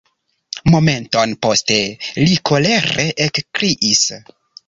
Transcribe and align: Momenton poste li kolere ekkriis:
Momenton 0.75 1.33
poste 1.47 1.77
li 2.21 2.39
kolere 2.51 3.07
ekkriis: 3.29 4.05